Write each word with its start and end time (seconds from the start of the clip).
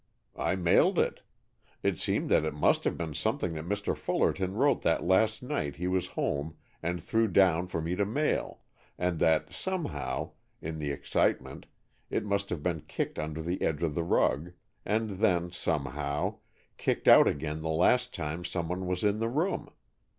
"I 0.39 0.55
mailed 0.55 0.97
it. 0.97 1.21
It 1.83 1.99
seemed 1.99 2.27
that 2.31 2.43
it 2.43 2.55
must 2.55 2.85
have 2.85 2.97
been 2.97 3.13
something 3.13 3.53
that 3.53 3.67
Mr. 3.69 3.95
Fullerton 3.95 4.55
wrote 4.55 4.81
that 4.81 5.03
last 5.03 5.43
night 5.43 5.75
he 5.75 5.85
was 5.87 6.07
home 6.17 6.55
and 6.81 6.99
threw 6.99 7.27
down 7.27 7.67
for 7.67 7.83
me 7.83 7.95
to 7.95 8.03
mail, 8.03 8.61
and 8.97 9.19
that 9.19 9.53
somehow, 9.53 10.31
in 10.59 10.79
the 10.79 10.89
excitement, 10.89 11.67
it 12.09 12.25
must 12.25 12.49
have 12.49 12.63
been 12.63 12.81
kicked 12.87 13.19
under 13.19 13.43
the 13.43 13.61
edge 13.61 13.83
of 13.83 13.93
the 13.93 14.01
rug, 14.01 14.53
and 14.87 15.19
then, 15.19 15.51
somehow, 15.51 16.39
kicked 16.79 17.07
out 17.07 17.27
again 17.27 17.61
the 17.61 17.69
last 17.69 18.11
time 18.11 18.43
someone 18.43 18.87
was 18.87 19.03
in 19.03 19.19
the 19.19 19.29
room. 19.29 19.69